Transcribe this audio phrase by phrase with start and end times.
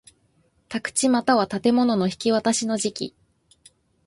[0.67, 3.15] 宅地又は建物の引渡しの時期